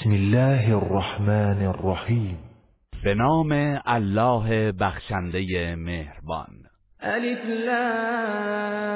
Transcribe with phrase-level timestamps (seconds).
[0.00, 2.38] بسم الله الرحمن الرحیم.
[3.04, 6.62] به نام الله بخشنده مهربان.
[7.00, 8.86] الف لام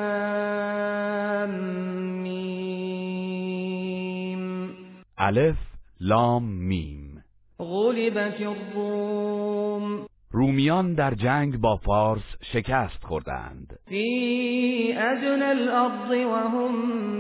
[2.22, 4.70] میم.
[5.18, 5.56] الف
[6.00, 7.24] لام میم.
[7.60, 10.06] غلبت الروم.
[10.30, 13.78] رومیان در جنگ با فارس شکست خوردند.
[13.88, 16.72] فی ادنى الارض وهم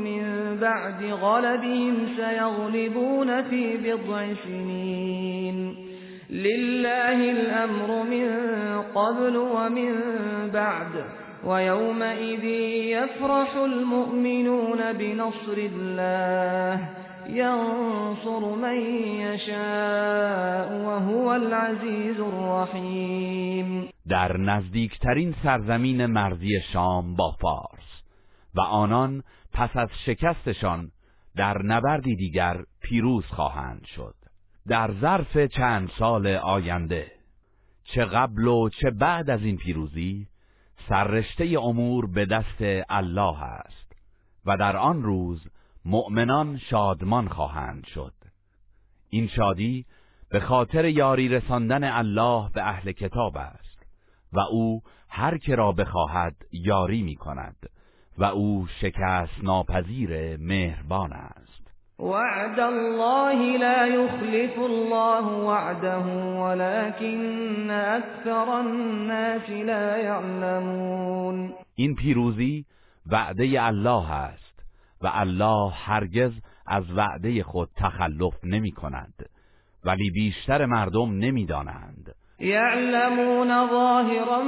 [0.04, 5.76] من بعد غلبهم سيغلبون في بضع سنين
[6.30, 8.28] لله الامر من
[8.82, 9.92] قبل ومن
[10.52, 11.04] بعد
[11.44, 18.76] ويومئذ يفرح المؤمنون بنصر الله ینصر من
[19.20, 28.02] یشاء و هو العزیز الرحیم در نزدیکترین سرزمین مرزی شام با فارس
[28.54, 29.22] و آنان
[29.52, 30.90] پس از شکستشان
[31.36, 34.14] در نبردی دیگر پیروز خواهند شد.
[34.68, 37.12] در ظرف چند سال آینده
[37.84, 40.26] چه قبل و چه بعد از این پیروزی
[40.88, 43.92] سررشته امور به دست الله است
[44.46, 45.48] و در آن روز
[45.86, 48.12] مؤمنان شادمان خواهند شد.
[49.08, 49.84] این شادی
[50.30, 53.86] به خاطر یاری رساندن الله به اهل کتاب است
[54.32, 57.56] و او هر که را بخواهد یاری می کند
[58.18, 61.66] و او شکست ناپذیر مهربان است.
[61.98, 66.04] وعد الله لا يخلف الله وعده
[66.42, 71.54] ولكن اكثر الناس لا يعلمون.
[71.74, 72.64] این پیروزی
[73.06, 74.45] وعده الله است.
[75.02, 76.32] و الله هرگز
[76.66, 79.28] از وعده خود تخلف نمی کند
[79.84, 82.14] ولی بیشتر مردم نمی‌دانند.
[82.38, 84.42] یعلمون ظاهرا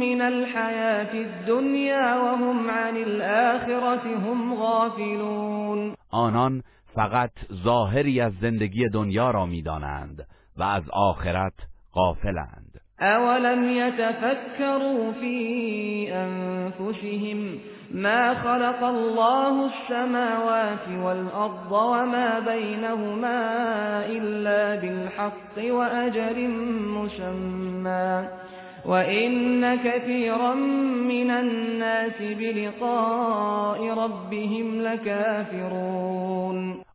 [0.00, 5.94] من الحیات الدنیا وهم عن الآخرة هم غافلون.
[6.10, 6.62] آنان
[6.94, 7.30] فقط
[7.64, 11.54] ظاهری از زندگی دنیا را می‌دانند و از آخرت
[11.94, 12.73] غافلند.
[13.00, 17.58] اولم يتفكروا في انفسهم
[17.90, 23.40] ما خلق الله السماوات والأرض وما بينهما
[24.06, 26.48] إلا بالحق وأجر
[26.98, 28.28] مسمى
[28.86, 30.54] وإن كثيرا
[31.08, 36.04] من الناس بلقاء ربهم لكافرون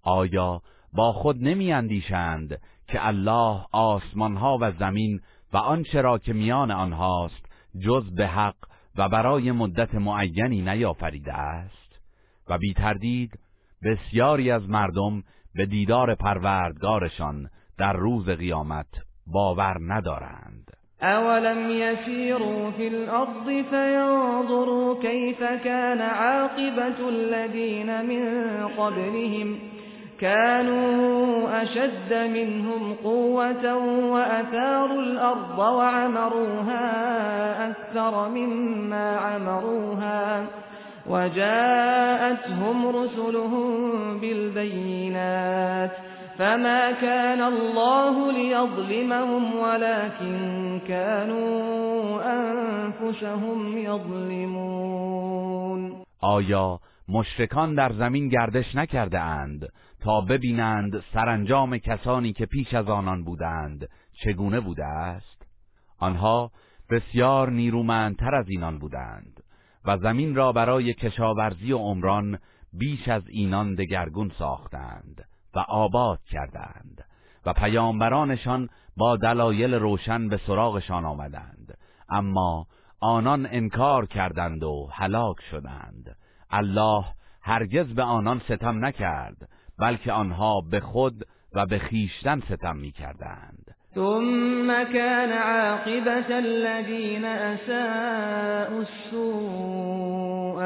[0.04, 0.62] آیا
[0.94, 5.22] با خود نمی اندیشند که الله آسمانها و زمین
[5.54, 7.46] و آنچه را که میان آنهاست
[7.80, 8.56] جز به حق
[8.98, 12.00] و برای مدت معینی نیافریده است.
[12.50, 13.40] و بی تردید
[13.84, 15.24] بسیاری از مردم
[15.56, 18.88] به دیدار پروردگارشان در روز قیامت
[19.28, 20.72] باور ندارند.
[21.02, 29.79] اولم يسيروا في الارض فينظروا كيف كان عاقبة الذين من قبلهم
[30.20, 33.76] كانوا أشد منهم قوة
[34.12, 36.86] وأثاروا الأرض وعمروها
[37.70, 40.46] أكثر مما عمروها
[41.08, 43.70] وجاءتهم رسلهم
[44.20, 45.92] بالبينات
[46.38, 55.30] فما كان الله ليظلمهم ولكن كانوا أنفسهم يظلمون.
[56.22, 59.70] آیا مشرکان در زمین گردش نکرده اند؟
[60.02, 63.90] تا ببینند سرانجام کسانی که پیش از آنان بودند
[64.24, 65.46] چگونه بوده است.
[66.00, 66.52] آنها
[66.90, 69.44] بسیار نیرومندتر از اینان بودند
[69.86, 72.40] و زمین را برای کشاورزی و عمران
[72.74, 77.06] بیش از اینان دگرگون ساختند و آباد کردند
[77.46, 81.78] و پیامبرانشان با دلایل روشن به سراغشان آمدند.
[82.10, 82.68] اما
[83.00, 86.18] آنان انکار کردند و هلاک شدند.
[86.50, 87.06] الله
[87.42, 89.50] هرگز به آنان ستم نکرد
[89.80, 93.76] بلکه آنها به خود و به خیشتن ستم می‌کردند.
[93.96, 100.62] ثم كان عاقبت الذين اساءوا السوء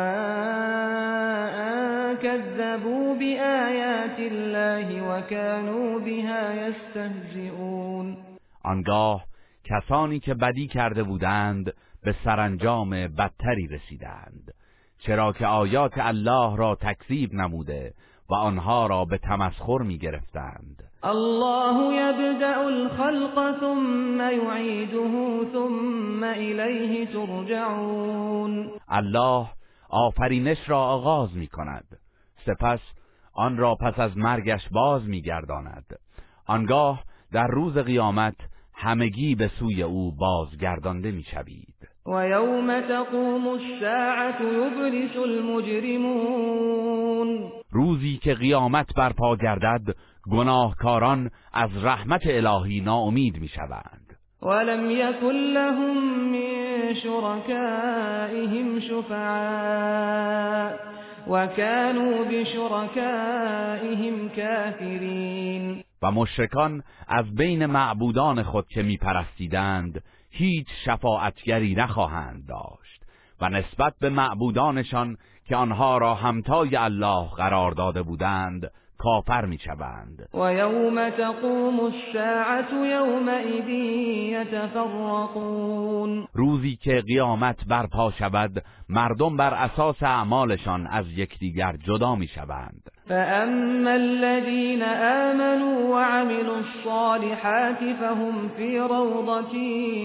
[2.16, 8.18] كذبوا بآيات الله وكانوا بها يستهزئون.
[8.64, 9.26] آنگاه
[9.64, 11.74] کسانی که بدی کرده بودند
[12.04, 14.54] به سرانجام بدتری رسیدند
[15.00, 17.94] چرا که آیات الله را تکذیب نموده
[18.34, 24.98] و آنها را به تمسخر می گرفتند الله یبدأ الخلق ثم یعیده
[25.54, 28.70] ثم الیه ترجعون.
[28.88, 29.48] الله
[29.90, 31.86] آفرینش را آغاز می کند
[32.46, 32.80] سپس
[33.34, 35.86] آن را پس از مرگش باز می گرداند
[36.48, 38.36] آنگاه در روز قیامت
[38.74, 41.73] همگی به سوی او بازگردانده می شوید
[42.06, 46.64] و یوم تقوم الساعت یبرس المجرمون
[47.72, 49.96] روزی که قیامت برپا گردد
[50.32, 54.18] گناهکاران از رحمت الهی ناامید می‌شوند.
[54.42, 55.98] ولم یکن لهم
[56.32, 60.74] من شرکائهم شفعاء
[61.28, 63.50] وكانوا بشركائهم
[64.30, 70.04] كافرین و مشرکان از بین معبودان خود که میپرستیدند
[70.36, 73.04] هیچ شفاعتگری نخواهند داشت
[73.42, 80.30] و نسبت به معبودانشان که آنها را همتای الله قرار داده بودند کافر می‌شوند.
[80.34, 83.70] و یوم تقوم الساعت یومئذ
[84.54, 86.28] یتفرقون.
[86.34, 92.90] روزی که قیامت برپا شود مردم بر اساس اعمالشان از یکدیگر جدا می‌شوند.
[93.10, 99.58] فاما الذين آمنوا وعملوا الصالحات فهم في روضة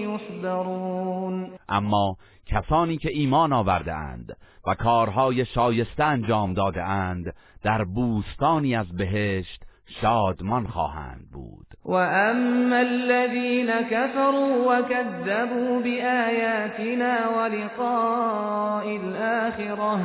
[0.02, 2.16] يحبرون اما
[2.46, 4.36] کسانی که ایمان آورده اند
[4.66, 9.64] و کارهای شایسته انجام داده اند در بوستانی از بهشت
[10.00, 11.66] شادمان خواهند بود.
[11.84, 19.98] و اما الذين كفروا وكذبوا بآياتنا ولقاء الآخرة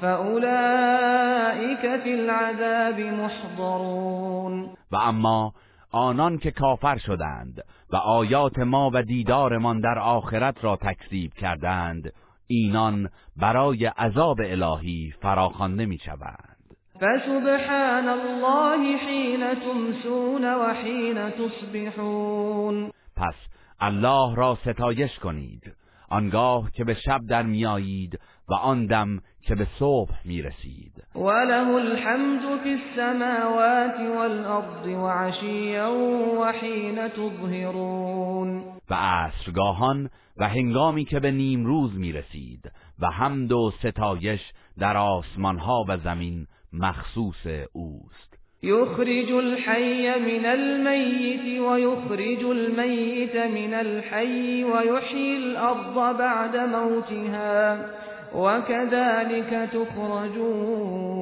[0.00, 5.52] فأولئك في العذاب محضرون و اما
[5.92, 12.12] آنان که کافر شدند و آیات ما و دیدارمان در آخرت را تکذیب کردند
[12.46, 16.56] اینان برای عذاب الهی فراخوانده می‌شوند
[17.00, 22.92] فسبحان الله حين تمسون و حين تصبحون.
[23.16, 23.34] پس
[23.80, 25.74] الله را ستایش کنید.
[26.08, 28.20] آنگاه که به شب در میایید
[28.50, 30.92] و آن دم که به صبح می‌رسید.
[31.14, 35.92] وله الحمد فی السماوات والارض وعشیا
[36.40, 38.62] وحین تظهرون.
[38.90, 44.40] و عصرگاهان و هنگامی که به نیم روز می‌رسید و حمد و ستایش
[44.78, 48.30] در آسمانها و زمین مخصوص اوست.
[48.62, 57.78] یخرج الحی من الميت ويخرج الميت من الحی ويحيي الارض بعد موتها.
[58.34, 61.20] وكذلك تخرجون.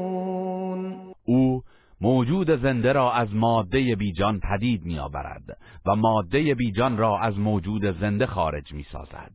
[1.25, 1.63] او
[2.01, 8.01] موجود زنده را از ماده بیجان پدید می آورد و ماده بیجان را از موجود
[8.01, 9.33] زنده خارج می سازد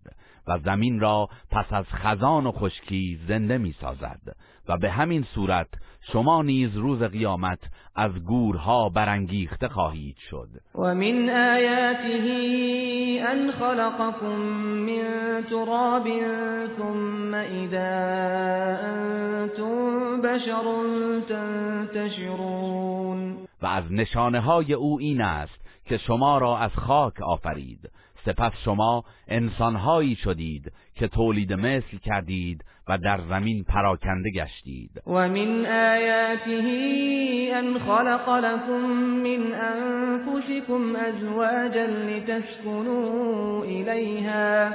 [0.47, 4.21] و زمین را پس از خزان و خشکی زنده می سازد
[4.67, 5.67] و به همین صورت
[6.11, 7.59] شما نیز روز قیامت
[7.95, 10.49] از گورها برانگیخته خواهید شد.
[10.75, 12.17] و من آیاته
[13.29, 14.35] ان خلقكم
[14.85, 16.07] من تراب
[16.77, 17.79] ثم اذا
[18.83, 20.63] انتم بشر
[21.29, 22.73] تنتشرون.
[23.61, 27.89] و از نشانه های او این است که شما را از خاک آفرید.
[28.25, 34.91] سپس شما انسانهایی شدید که تولید مثل کردید و در زمین پراکنده گشتید.
[35.07, 36.61] و من آیاته
[37.53, 38.81] ان خلق لكم
[39.23, 44.73] من انفسكم ازواجا لتسكنوا الیها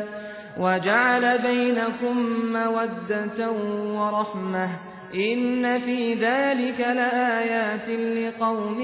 [0.59, 2.17] وجعل بينكم
[2.53, 3.50] موده
[3.95, 4.71] ورحمه
[5.12, 8.81] این فی ذلك لآیات لقوم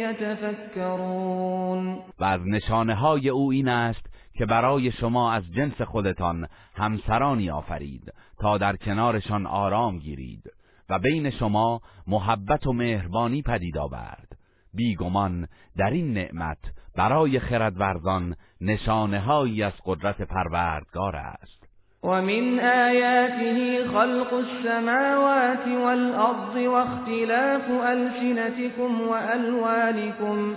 [0.00, 7.50] یتفکرون و از نشانه های او این است که برای شما از جنس خودتان همسرانی
[7.50, 10.42] آفرید تا در کنارشان آرام گیرید
[10.90, 14.36] و بین شما محبت و مهربانی پدید آورد.
[14.74, 16.58] بیگمان در این نعمت
[16.96, 21.59] برای خردورزان نشانه هایی از قدرت پروردگار است.
[22.02, 30.56] ومن آياته خلق السماوات والأرض واختلاف ألسنتكم وألوانكم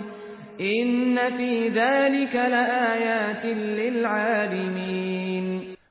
[0.60, 5.04] إن في ذلك لآيات للعالمين.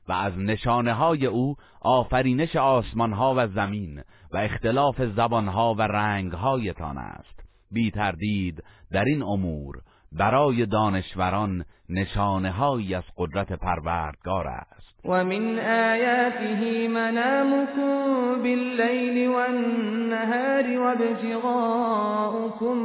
[0.10, 5.82] و از نشانه های او آفرینش آسمان ها و زمین و اختلاف زبان ها و
[5.82, 7.40] رنگ هایتان است.
[7.72, 9.76] بی تردید در این امور
[10.12, 14.93] برای دانشوران نشانه هایی از قدرت پروردگار است.
[15.06, 22.78] ومن آياته منامكم بالليل والنهار وابتغاؤكم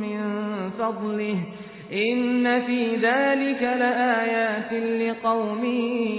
[0.00, 0.20] من
[0.70, 1.46] فضله.
[1.92, 5.64] إن في ذلك لآيات لقوم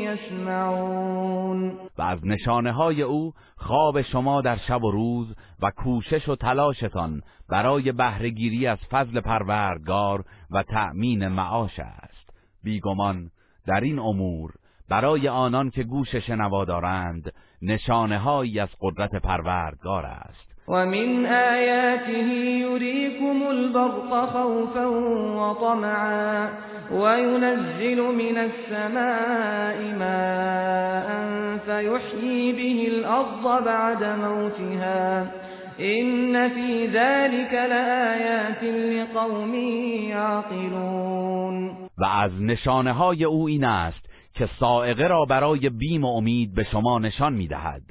[0.05, 1.71] يسمعون.
[1.97, 7.21] و از نشانه های او خواب شما در شب و روز و کوشش و تلاشتان
[7.49, 12.29] برای بهرهگیری از فضل پروردگار و تأمین معاش است.
[12.63, 13.31] بیگمان
[13.67, 14.51] در این امور
[14.89, 20.49] برای آنان که گوش شنوا دارند نشانه هایی از قدرت پروردگار است.
[20.67, 26.47] و من آیاته یریکم البرق خوفا و طمعا
[26.91, 31.09] و ینزل من السماء ماء
[31.57, 35.27] فیحیی به الارض بعد موتها
[35.79, 39.53] إن في ذلك لآيات لقوم
[40.09, 44.08] یعقلون و از نشانه های او این است
[44.39, 47.81] که سائقه را برای بیم و امید به شما نشان می‌دهد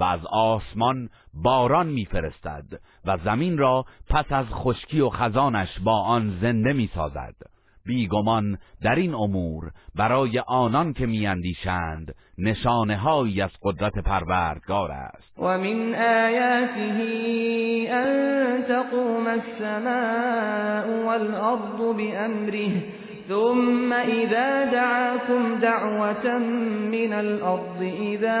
[0.00, 2.64] و از آسمان باران میفرستد
[3.04, 7.34] و زمین را پس از خشکی و خزانش با آن زنده می‌سازد.
[7.86, 15.38] بیگمان در این امور برای آنان که میاندیشند نشانه هایی از قدرت پروردگار است.
[15.38, 16.92] و من آیاته
[17.90, 22.82] ان تقوم السماء والارض بأمره
[23.28, 26.38] ثم اذا دعاكم دعوة
[26.92, 28.40] من الارض اذا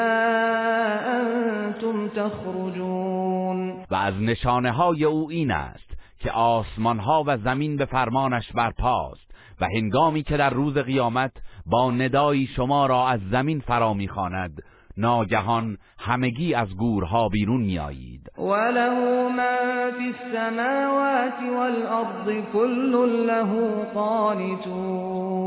[1.06, 3.72] انتم تخرجون.
[3.90, 9.30] و از نشانه های او این است که آسمان ها و زمین به فرمانش برپاست
[9.60, 11.32] و هنگامی که در روز قیامت
[11.66, 14.62] با ندایی شما را از زمین فرا می‌خواند
[14.98, 18.30] ناگهان همگی از گورها بیرون میآیید.
[18.38, 25.38] وله ما فی السماوات والارض كل له قانتون.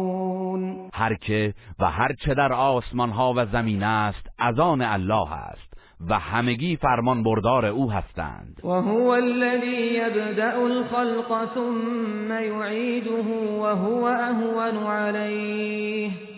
[0.94, 5.72] هر که و هر چه در آسمان ها و زمین است از آن الله است
[6.10, 8.62] و همگی فرمان بردار او هستند.
[8.64, 13.22] و هو الذی یبدأ الخلق ثم یعیده
[13.62, 16.31] و هو اهون علیه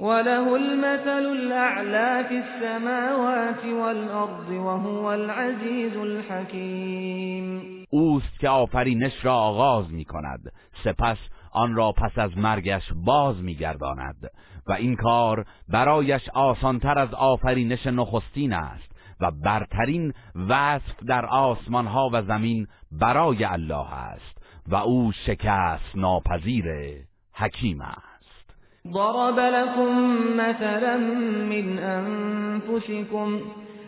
[0.00, 10.04] وله المثل الأعلى في السماوات والأرض وهو العزیز الحکیم اوست که آفرینش را آغاز می
[10.04, 10.52] کند
[10.84, 11.16] سپس
[11.52, 14.30] آن را پس از مرگش باز میگرداند.
[14.66, 18.90] و این کار برایش آسانتر از آفرینش نخستین است
[19.20, 20.12] و برترین
[20.48, 26.66] وصف در آسمان ها و زمین برای الله است و او شکست ناپذیر
[27.34, 28.09] حکیم است.
[28.88, 30.96] ضرب لكم مثلا
[31.50, 33.40] من أنفسكم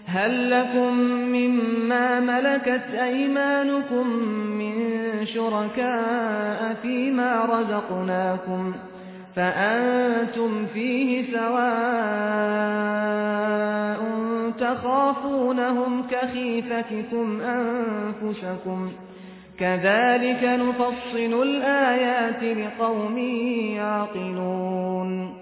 [0.06, 0.94] هل لكم
[1.32, 4.06] مما ملكت أيمانكم
[4.58, 4.74] من
[5.26, 8.74] شركاء فيما رزقناكم
[9.36, 12.82] فأنتم فيه سواء
[14.58, 18.92] تخافونهم كخيفتكم أنفسكم
[19.58, 23.18] كذلك نفصل الآيات لقوم
[23.76, 25.32] يعقلون.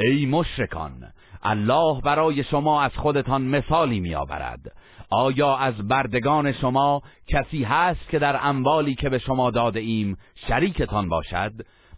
[0.00, 0.92] ای مشرکان
[1.42, 4.60] الله برای شما از خودتان مثالی میآورد.
[5.10, 10.16] آیا از بردگان شما کسی هست که در اموالی که به شما داده ایم
[10.48, 11.52] شریکتان باشد؟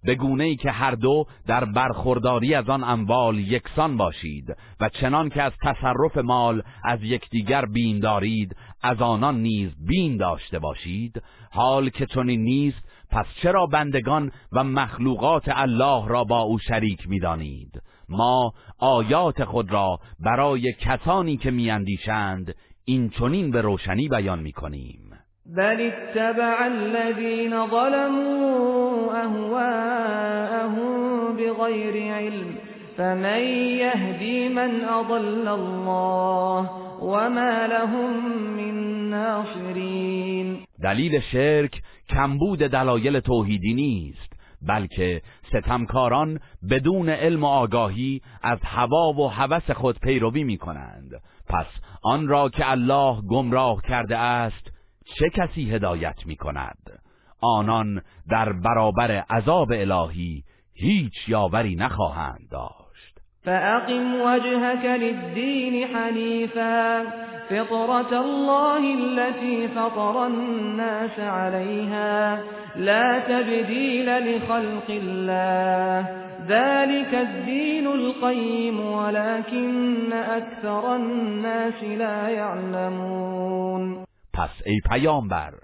[0.05, 5.29] به گونه ای که هر دو در برخورداری از آن اموال یکسان باشید و چنان
[5.29, 11.23] که از تصرف مال از یکدیگر بین دارید از آنان نیز بین داشته باشید.
[11.51, 17.83] حال که چنین نیست پس چرا بندگان و مخلوقات الله را با او شریک می‌دانید؟
[18.09, 25.14] ما آیات خود را برای کسانی که میاندیشند این چنین به روشنی بیان می‌کنیم.
[25.47, 30.93] بل اتبع الذين ظلموا أهواءهم
[31.37, 32.55] بغير علم
[32.97, 33.41] فمن
[33.79, 36.71] يهدي من أضل الله
[37.03, 38.75] وما لهم من
[39.11, 44.33] ناصرین دلیل شرک کمبود دلایل توحیدی نیست
[44.69, 51.11] بلکه ستمکاران بدون علم و آگاهی از هوا و هوس خود پیروی می کنند
[51.49, 51.67] پس
[52.03, 54.74] آن را که الله گمراه کرده است
[55.05, 57.05] چه کسی هدایت می کند
[57.45, 60.45] آنان در برابر عذاب الهی
[60.75, 63.19] هیچ یاوری نخواهند داشت.
[63.45, 67.05] فأقم وجهك للدين حنيفا.
[67.51, 72.43] فطرة الله التي فطر الناس عليها.
[72.77, 76.09] لا تبديل لخلق الله.
[76.49, 84.14] ذلك الدين القيم ولكن أكثر الناس لا يعلمون.
[84.35, 85.55] پس ای پیامبر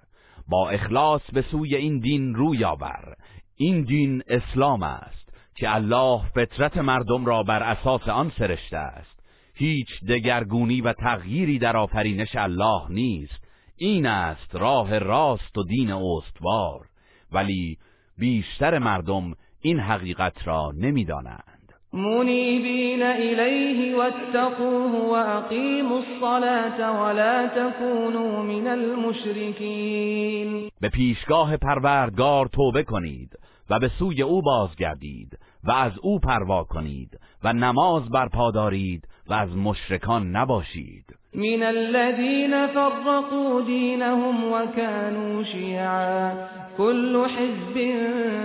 [0.49, 3.17] با اخلاص به سوی این دین روی آور.
[3.57, 9.21] این دین اسلام است که الله فطرت مردم را بر اساس آن سرشته است.
[9.55, 13.45] هیچ دگرگونی و تغییری در آفرینش الله نیست.
[13.77, 16.87] این است راه راست و دین استوار.
[17.33, 17.79] ولی
[18.19, 21.60] بیشتر مردم این حقیقت را نمی‌دانند.
[21.93, 30.51] منيبين إليه واتقوه وأقيموا الصلاة ولا تكونوا من المشركين.
[30.81, 33.39] به پیشگاه پروردگار توبه کنید
[33.71, 39.35] و به سوی او بازگردید و از او پروا کنید و نماز برپا دارید و
[39.35, 41.05] از مشرکان نباشید.
[41.35, 46.33] من الذين فرقوا دينهم وكانوا شيعا.
[46.79, 47.75] كل حزب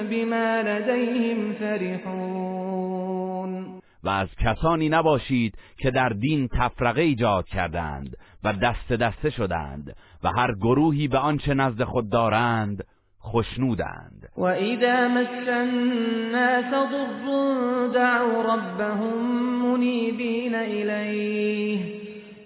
[0.09, 2.74] بما لديهم فرحون.
[4.05, 10.29] و از کسانی نباشید که در دین تفرقه ایجاد کردند و دست دسته شدند و
[10.37, 12.83] هر گروهی به آنچه نزد خود دارند
[13.23, 14.29] خشنودند.
[14.37, 22.04] و اذا مس الناس ضر دعوا ربهم منیبین الیه.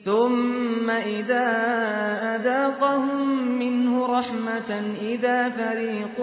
[0.10, 1.48] ثم اذا
[2.36, 6.20] اذاقهم منه رحمة اذا فريق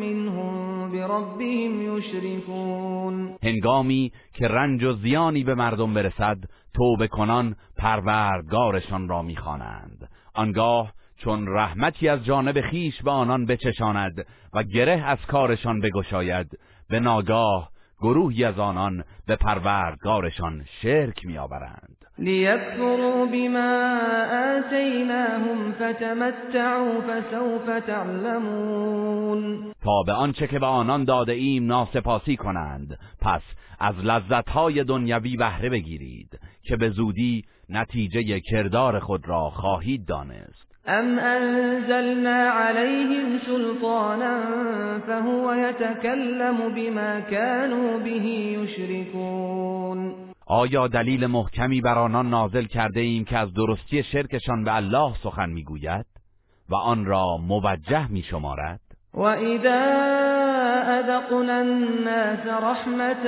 [0.00, 6.36] منهم بربهم یشركون هنگامی که رنج و زیانی به مردم برسد
[6.74, 10.08] توبه کنان پروردگارشان را می‌خوانند.
[10.34, 16.46] آنگاه چون رحمتی از جانب خیش به آنان بچشاند و گره از کارشان بگشاید
[16.90, 17.70] به ناگاه
[18.00, 21.96] گروهی از آنان به پروردگارشان شرک میآورند.
[22.18, 23.98] لیکفروا بما
[24.58, 29.72] آتیناهم فتمتعوا فسوف تعلمون.
[29.84, 33.42] تا به آنچه که به آنان داده ایم ناسپاسی کنند پس
[33.78, 40.67] از لذتهای دنیوی بهره بگیرید که به زودی نتیجه کردار خود را خواهید دانست.
[40.88, 44.34] ام انزلنا عليهم سلطانا
[45.06, 48.24] فهو يتكلم بما كانوا به
[48.58, 50.14] يشركون
[50.46, 55.50] آیا دلیل محکمی بر آنان نازل کرده ایم که از درستی شرکشان به الله سخن
[55.50, 56.06] می‌گوید
[56.68, 58.80] و آن را موجه می شمارد
[59.14, 60.37] وَإِذَا
[60.98, 63.24] أَذَقْنَا النَّاسَ رَحْمَةً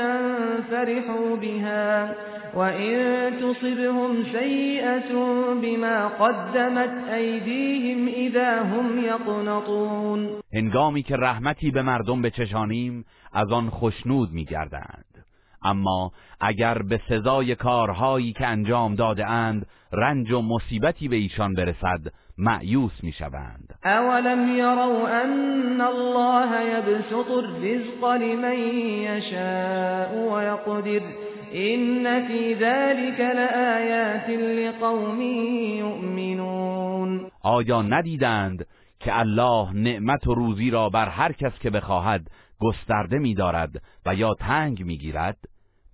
[0.70, 2.14] فَرِحُوا بِهَا
[2.54, 2.96] وَإِن
[3.40, 5.12] تُصِبْهُمْ سَيِّئَةٌ
[5.62, 14.32] بِمَا قَدَّمَتْ أَيْدِيهِمْ إِذَا هُمْ يَقْنَطُونَ هنگامی که رحمتی به مردم بچشانیم از آن خشنود
[14.32, 15.04] می‌گردند.
[15.62, 22.00] اما اگر به سزای کارهایی که انجام داده اند رنج و مصیبتی به ایشان برسد
[22.38, 23.74] معیوس می‌شوند.
[23.84, 28.58] اولم یروا ان الله یبسط الرزق لمن
[29.02, 31.02] یشاء و یقدر
[31.52, 35.20] این فی ذلك لآیات لقوم
[35.78, 37.30] یؤمنون.
[37.42, 38.66] آیا ندیدند
[39.00, 43.70] که الله نعمت و روزی را بر هر کس که بخواهد گسترده می‌دارد
[44.06, 45.36] و یا تنگ می‌گیرد؟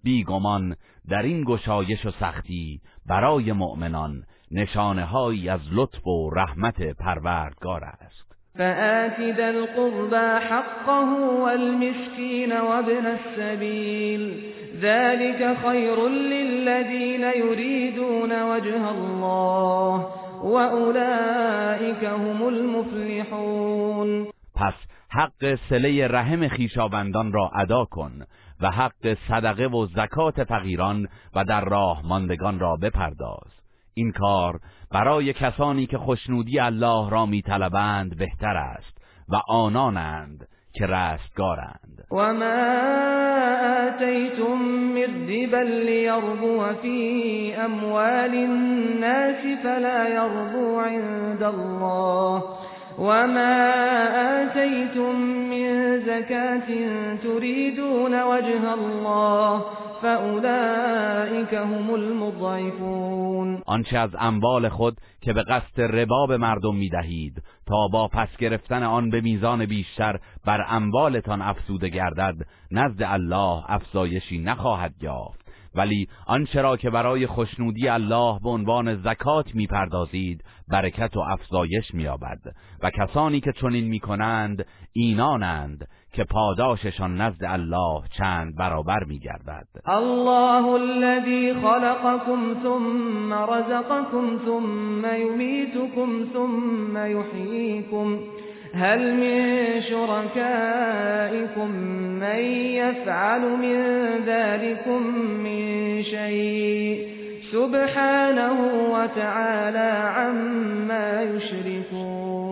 [0.05, 0.77] بیگمان
[1.09, 5.17] در این گشایش و سختی برای مؤمنان نشانه
[5.51, 8.27] از لطف و رحمت پروردگار است.
[8.59, 11.11] فآت ذا القربى حقه
[11.43, 14.53] والمسكين وابن السبيل.
[14.81, 20.07] ذلك خير للذين يريدون وجه الله
[20.43, 24.27] وأولئك هم المفلحون.
[24.55, 24.75] پس
[25.09, 28.13] حق سله رحم خیشاوندان را ادا کن
[28.61, 33.66] و حق صدقه و زکات فقیران و در راه ماندگان را بپرداز.
[33.99, 34.61] این کار
[34.93, 42.05] برای کسانی که خوشنودی الله را میطلبند بهتر است و آنانند که رستگارند.
[42.11, 42.77] و ما
[43.89, 44.59] آتیتم
[44.95, 52.43] من ربا لیربو فی اموال الناس فلا یربو عند الله
[52.99, 53.57] وما
[54.43, 55.17] آتيتم
[55.51, 56.69] من زكاة
[57.23, 59.65] تريدون وجه الله
[60.03, 67.89] فاولئك هم المضعفون آنچه از اموال خود که به قصد ربا به مردم می‌دهید تا
[67.93, 72.35] با پس گرفتن آن به میزان بیشتر بر اموالتان افزوده گردد
[72.71, 75.46] نزد الله افزایشی نخواهد یافت.
[75.77, 82.39] ولی آنچه را که برای خوشنودی الله به عنوان زکات می‌پردازید برکت و افزایش مییابد.
[82.83, 89.67] و کسانی که چنین می‌کنند اینانند که پاداششان نزد الله چند برابر میگردد.
[89.87, 98.19] الله الذي خلقكم ثم رزقكم ثم يميتكم ثم يحييكم
[98.77, 101.71] هل من شركائكم
[102.21, 102.39] من
[102.81, 103.79] يفعل من
[104.27, 107.17] ذلكم من شيء؟
[107.53, 108.59] سبحانه
[108.93, 112.47] وتعالى عما يشركون.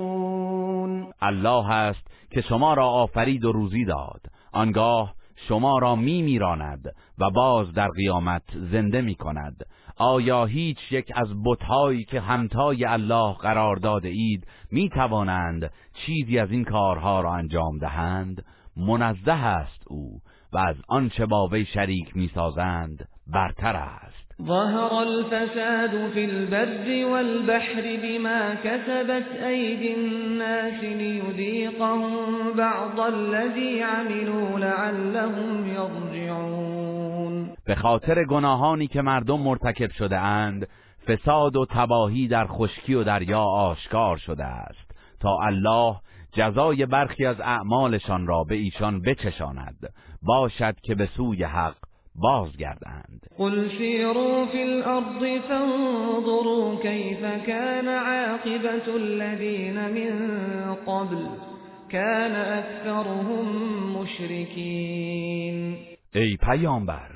[1.23, 4.21] الله است که شما را آفرید و روزی داد.
[4.53, 5.15] آنگاه
[5.49, 9.57] شما را می میراند و باز در قیامت زنده می کند
[9.97, 15.71] آیا هیچ یک از بتهایی که همتای الله قرار داده اید می توانند
[16.07, 18.45] چیزی از این کارها را انجام دهند؟
[18.77, 20.21] منزه است او
[20.53, 24.25] و از آنچه با وی شریک می سازند برتر است.
[24.43, 36.64] ظهر الفساد في البر والبحر بما كسبت أيدي الناس ليذيقهم بعض الذي عملوا لعلهم يرجعون
[37.67, 40.69] به خاطر گناهانی که مردم مرتکب شده اند
[41.07, 45.97] فساد و تباهی در خشکی و دریا آشکار شده است تا الله
[46.33, 49.79] جزای برخی از اعمالشان را به ایشان بچشاند
[50.23, 51.75] باشد که به سوی حق
[52.15, 53.21] بازگردند.
[53.39, 61.27] قل سیروا فی الارض فانظروا کیف کان عاقبت الذین من قبل
[61.93, 63.47] کان اکثرهم
[63.93, 65.77] مشرکین.
[66.15, 67.14] ای پیامبر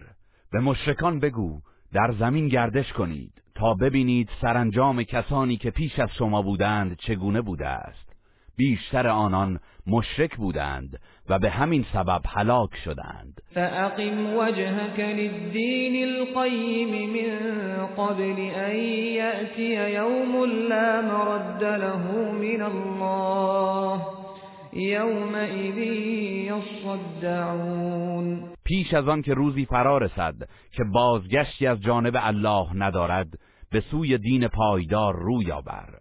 [0.52, 1.60] به مشرکان بگو
[1.92, 7.66] در زمین گردش کنید تا ببینید سرانجام کسانی که پیش از شما بودند چگونه بوده
[7.66, 8.08] است.
[8.56, 13.42] بیشتر آنان مشرک بودند و به همین سبب هلاک شدند.
[13.54, 24.00] فاقم وجهك للدین القیم من قبل ان یأتی یوم لا مرد له من الله
[24.72, 25.78] یومئذ
[27.18, 30.34] یصدعون پیش از آن که روزی فرا رسد
[30.72, 33.28] که بازگشتی از جانب الله ندارد
[33.70, 35.98] به سوی دین پایدار روی آور.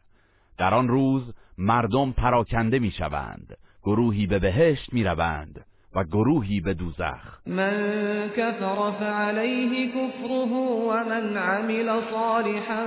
[0.58, 7.40] در آن روز مردم پراکنده می‌شوند گروهی به بهشت می‌روند و گروهی به دوزخ.
[7.46, 12.86] من کفر فعليه کفره و من عمل صالحا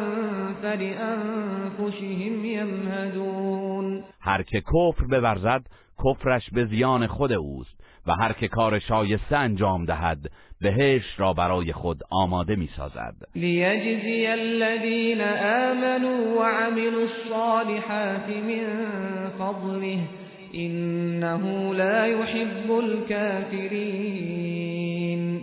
[0.63, 4.05] فلانفسهم یمهدون.
[4.21, 5.67] هر که کفر بورزد
[6.05, 7.80] کفرش به زیان خود اوست.
[8.07, 14.27] و هر که کار شایسته انجام دهد بهش را برای خود آماده می سازد لیجزی
[14.27, 18.67] الذین آمنوا وعملوا الصالحات من
[19.39, 19.99] فضله
[20.55, 24.51] انه لا يحب الكافرین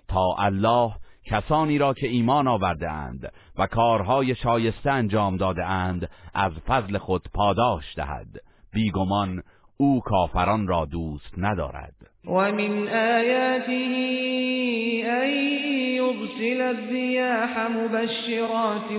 [0.08, 0.91] تا الله
[1.26, 7.28] کسانی را که ایمان آورده اند و کارهای شایسته انجام داده اند از فضل خود
[7.34, 8.28] پاداش دهد.
[8.74, 9.43] بیگمان
[9.79, 11.93] أو کافران را دوست ندارد.
[12.25, 13.93] و من آیاته
[15.05, 15.29] أن
[15.97, 18.91] یرسل الرياح مبشرات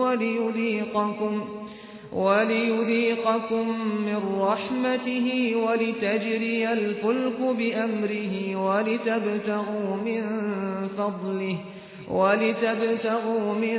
[0.00, 1.44] وليذيقكم
[2.12, 3.68] وليذيقكم
[4.06, 10.22] من رحمته ولتجري الفلك بأمره ولتبتغوا من
[10.88, 11.58] فضله.
[12.10, 13.78] ولتبتغوا من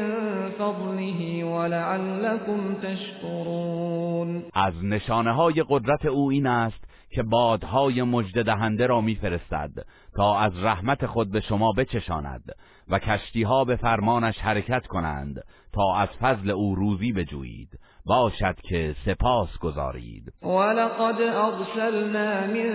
[0.60, 4.44] فضله ولعلكم تشكرون.
[4.54, 9.72] از نشانه های قدرت او این است که بادهای مجد دهنده را میفرستد
[10.15, 12.44] تا از رحمت خود به شما بچشاند
[12.89, 17.80] و کشتیها به فرمانش حرکت کنند تا از فضل او روزی بجویید.
[18.06, 20.24] باشد که سپاس گذارید.
[20.44, 22.72] ولقد ارسلنا من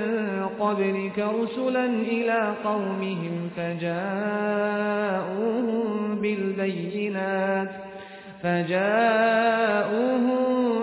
[0.61, 5.07] قبلك رسلا الى قومهم فجاءوهم
[6.21, 7.71] بالبينات
[8.43, 10.37] فجاءوهم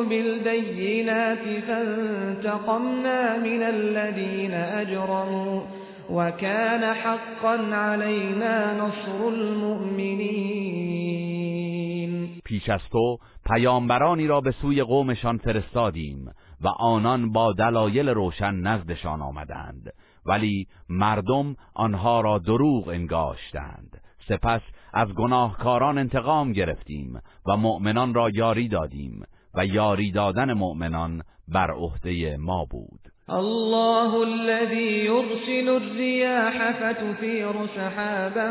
[0.10, 5.62] بالبينات فانتقمنا من الذين اجرموا
[6.10, 10.84] وكان حقا علينا نصر المؤمنين
[12.45, 19.21] پیش از تو پیامبرانی را به سوی قومشان فرستادیم و آنان با دلایل روشن نزدشان
[19.21, 19.93] آمدند.
[20.25, 24.01] ولی مردم آنها را دروغ انگاشتند.
[24.29, 24.62] سپس
[24.93, 32.38] از گناهکاران انتقام گرفتیم و مؤمنان را یاری دادیم و یاری دادن مؤمنان بر عهده
[32.38, 32.99] ما بود.
[33.29, 38.49] الله الذي يرسل الرياح فتثير سحابا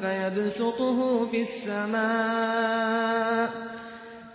[0.00, 2.96] فيبسطه في السماء.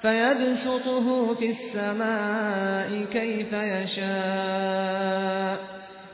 [0.01, 5.01] فيبسطه في السماء كيف يشاء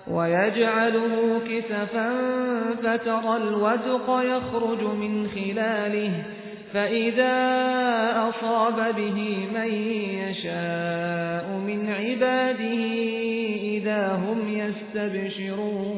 [0.07, 2.09] ويجعله كسفا
[2.83, 6.23] فترى الودق يخرج من خلاله
[6.73, 7.37] فإذا
[8.29, 9.71] أصاب به من
[10.23, 12.83] يشاء من عباده
[13.77, 15.97] إذا هم يستبشرون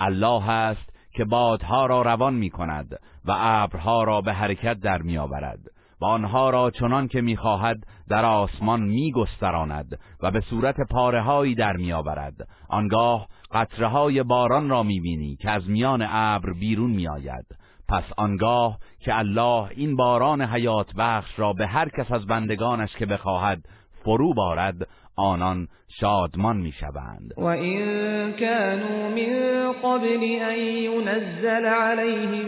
[0.00, 5.18] الله است که بادها را روان می کند و ابرها را به حرکت در می
[5.18, 11.76] آورد و آنها را چنان که می‌خواهد در آسمان میگستراند و به صورت پارههایی در
[11.76, 12.48] میآورد.
[12.68, 17.46] آنگاه قطره های باران را می‌بینی که از میان ابر بیرون میآید.
[17.88, 23.06] پس آنگاه که الله این باران حیات بخش را به هر کس از بندگانش که
[23.06, 23.64] بخواهد
[24.06, 25.68] فرو بارد آنان
[26.00, 27.34] شادمان می‌شوند.
[27.36, 32.46] و این كانوا من قبل ان ينزل عليهم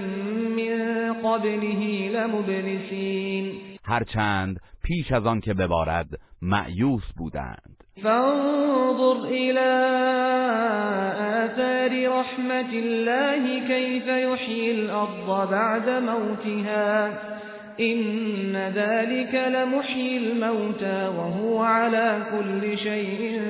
[0.56, 3.52] من قبله لمبلسین.
[3.84, 6.06] هرچند پیش از آن که ببارد
[6.42, 7.76] معیوس بودند.
[8.02, 9.68] فانظر الى
[11.44, 17.10] آثار رحمت الله كيف يحيي الارض بعد موتها.
[17.80, 23.40] إن ذلك لمحيي الموتى وهو على كل شيء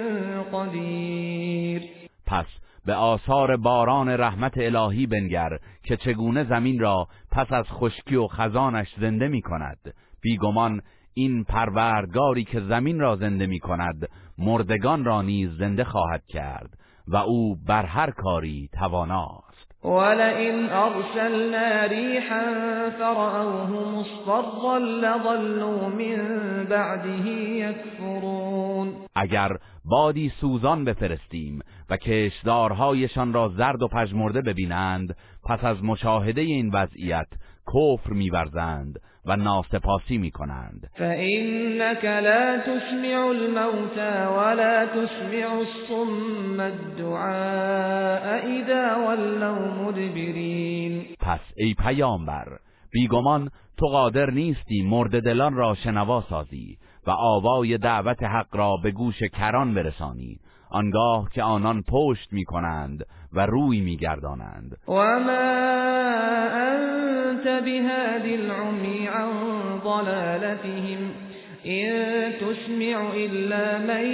[0.52, 1.82] قدیر
[2.26, 2.46] پس
[2.86, 8.88] به آثار باران رحمت الهی بنگر که چگونه زمین را پس از خشکی و خزانش
[9.00, 9.78] زنده می کند
[10.20, 10.80] بیگمان
[11.14, 17.16] این پروردگاری که زمین را زنده می کند مردگان را نیز زنده خواهد کرد و
[17.16, 19.47] او بر هر کاری تواناست
[19.84, 22.44] ولئن ارسلنا ريحا
[22.90, 26.20] فرأوه مصفرا لظلوا من
[26.64, 31.58] بعده یکفرون اگر بادی سوزان بفرستیم
[31.90, 37.28] و کشدارهایشان را زرد و پژمرده ببینند پس از مشاهده این وضعیت
[37.66, 39.00] کفر میورزند.
[39.28, 40.90] و ناسپاسی می‌کنند.
[40.94, 52.58] فإنك لا تسمع الموتى ولا تسمع الصم الدعاء اذا ولوا مدبرین پس ای پیامبر
[52.92, 58.90] بیگمان تو قادر نیستی مرد دلان را شنوا سازی و آوای دعوت حق را به
[58.90, 60.40] گوش کران برسانی.
[60.70, 65.30] آنگاه که آنان پشت می کنند و روی می گردانند و ما
[66.58, 69.30] انت بهادی العمی عن
[69.84, 71.10] ضلالتهم
[71.62, 74.06] این تسمع الا من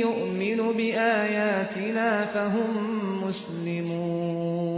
[0.00, 2.72] یؤمن بآیاتنا فهم
[3.24, 4.76] مسلمون.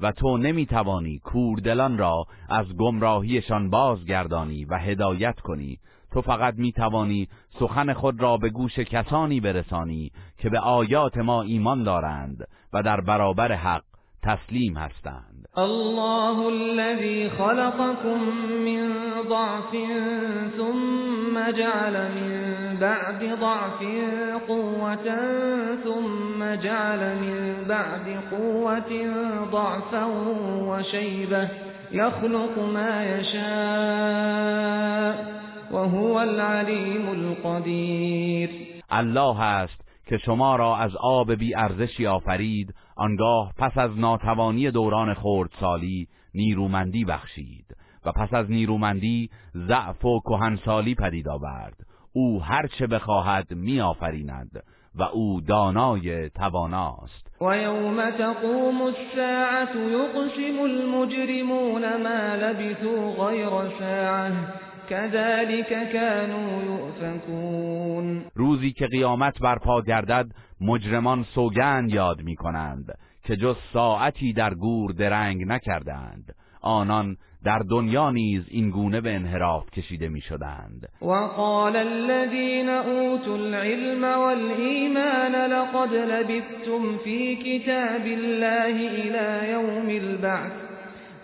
[0.00, 5.78] و تو نمی توانی کوردلان را از گمراهیشان بازگردانی و هدایت کنی
[6.12, 11.42] تو فقط می توانی سخن خود را به گوش کسانی برسانی که به آیات ما
[11.42, 13.82] ایمان دارند و در برابر حق
[14.22, 15.48] تسلیم هستند.
[15.56, 18.18] الله الذي خلقكم
[18.64, 18.92] من
[19.28, 19.76] ضعف
[20.56, 23.82] ثم جعل من بعد ضعف
[24.48, 25.16] قوة
[25.84, 29.06] ثم جعل من بعد قوة
[29.52, 30.04] ضعفا
[30.68, 31.48] وشيبة
[31.92, 34.58] يخلق ما يشاء
[35.72, 38.50] و هو العلیم القدیر.
[38.90, 45.14] الله است که شما را از آب بی ارزشی آفرید آنگاه پس از ناتوانی دوران
[45.14, 47.66] خردسالی نیرومندی بخشید
[48.04, 51.76] و پس از نیرومندی ضعف و کهنسالی پدید آورد.
[52.12, 54.62] او هر چه بخواهد میآفریند
[54.94, 57.28] و او دانای تواناست.
[57.40, 68.24] و یوم تقوم الساعت یقسم المجرمون ما لبثوا غیر ساعه كذلك كانوا يؤفكون.
[68.34, 70.26] روزی که قیامت برپا گردد
[70.60, 76.34] مجرمان سوگند یاد می کنند که جز ساعتی در گور درنگ نکردند.
[76.62, 83.34] آنان در دنیا نیز این گونه به انحراف کشیده می شدند و قال الذين اوتوا
[83.34, 90.67] العلم والایمان لقد لبثتم في كتاب الله الى يوم البعث.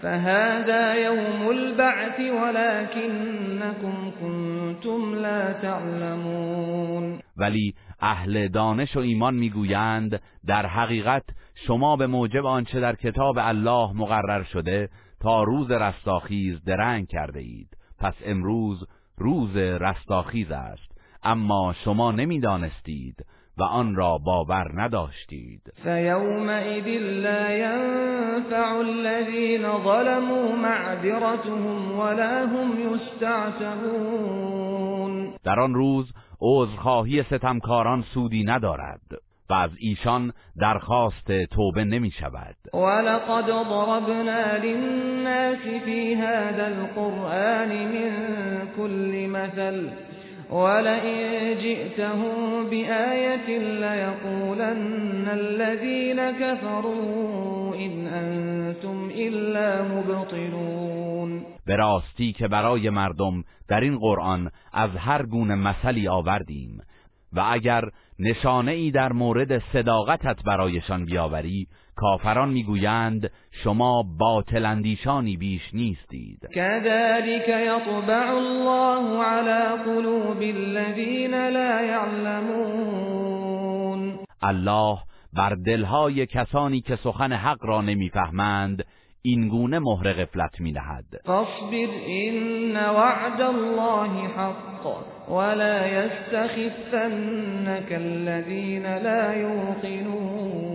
[0.04, 11.22] فهذا يوم البعث ولكنكم كنتم لا تعلمون ولی اهل دانش و ایمان می‌گویند در حقیقت
[11.66, 14.88] شما به موجب آنچه در کتاب الله مقرر شده
[15.20, 17.68] تا روز رستاخیز درنگ کرده اید.
[17.98, 18.84] پس امروز
[19.18, 20.98] روز رستاخیز است.
[21.22, 23.24] اما شما نمی‌دانستید.
[23.58, 25.60] و آن را باور نداشتید.
[25.82, 26.86] فیومئذ
[27.22, 34.44] لا ينفع الذين ظلموا معذرتهم ولا هم يستعتبون
[35.44, 39.00] در آن روز عذرخواهی ستمکاران سودی ندارد
[39.50, 42.56] و از ایشان درخواست توبه نمی شود.
[42.74, 48.12] ولقد ضربنا للناس في هذا القرآن من
[48.76, 49.90] كل مثل
[50.50, 61.44] ولئن جئتهم بآية ليقولن الذين كفروا إن أنتم إلا مبطلون.
[61.66, 66.80] به راستی که برای مردم در این قرآن از هر گونه مثلی آوردیم
[67.32, 67.84] و اگر
[68.18, 71.66] نشانه ای در مورد صداقتت برایشان بیاوری.
[71.96, 73.30] کافران می‌گویند
[73.64, 76.38] شما باطل اندیشانی بیش نیستید.
[76.54, 83.04] كذلك یطبع الله على قلوب الذين لا يعلمون
[84.42, 84.98] الله
[85.32, 88.84] بر دلهای کسانی که سخن حق را نمی‌فهمند
[89.26, 91.04] این گونه مهر غفلت می‌دهد.
[91.24, 94.86] فاصبر ان وعد الله حق
[95.28, 100.74] ولا يستخفنك الذين لا يوقنون.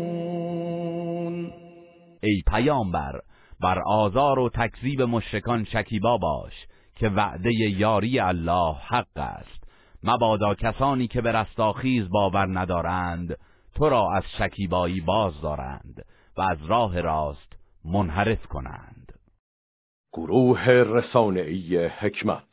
[2.24, 3.20] ای پیامبر
[3.60, 6.54] بر آزار و تکذیب مشرکان شکیبا باش
[6.96, 9.64] که وعده یاری الله حق است.
[10.04, 13.38] مبادا کسانی که به رستاخیز باور ندارند
[13.76, 16.06] تو را از شکیبایی باز دارند
[16.38, 17.49] و از راه راست
[17.86, 19.20] منحرف کنند.
[20.14, 22.44] گروه رسانه‌ای حکمت.